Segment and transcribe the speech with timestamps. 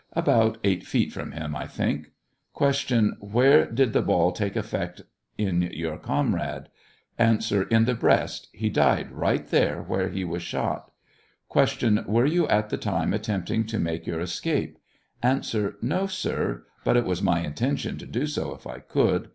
[0.13, 2.09] About eight feet from him, I think.
[2.57, 3.17] Q.
[3.19, 5.03] Where did the ball take effect
[5.37, 6.69] in your comrade?
[7.19, 7.37] A.
[7.69, 8.47] In the breast.
[8.51, 10.89] He died right there where he was shot.
[11.53, 12.03] Q.
[12.07, 14.79] Were you at the time attempting to make your escape?
[15.21, 15.43] A.
[15.83, 19.29] No, sir; but it was my intention to do so if I could.